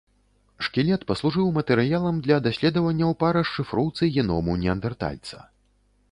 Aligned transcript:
Шкілет 0.67 1.01
паслужыў 1.09 1.49
матэрыялам 1.57 2.15
для 2.27 2.37
даследаванняў 2.47 3.11
па 3.21 3.29
расшыфроўцы 3.37 4.09
геному 4.15 4.57
неандэртальца. 4.63 5.37